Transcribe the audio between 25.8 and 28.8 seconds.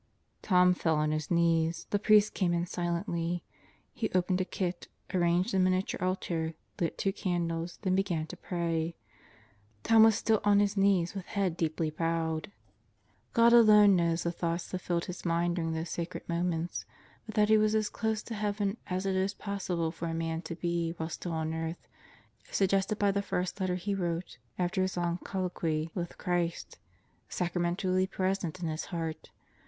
with Christ, sacramentally present in